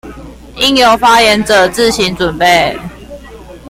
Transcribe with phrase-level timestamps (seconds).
[0.57, 2.75] 應由發言者自行準備